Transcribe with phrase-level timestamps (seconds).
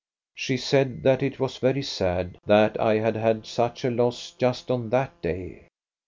[0.33, 4.71] "She said that it was very sad that I had had such a loss just
[4.71, 5.67] on that day.